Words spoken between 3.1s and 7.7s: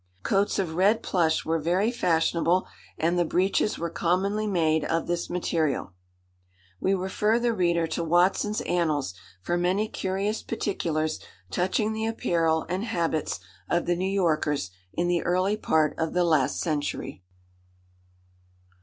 the breeches were commonly made of this material." We refer the